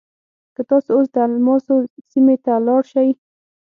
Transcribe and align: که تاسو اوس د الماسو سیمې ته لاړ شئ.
که 0.55 0.61
تاسو 0.69 0.89
اوس 0.95 1.07
د 1.13 1.17
الماسو 1.25 1.75
سیمې 2.09 2.35
ته 2.45 2.53
لاړ 2.67 2.81
شئ. 2.91 3.09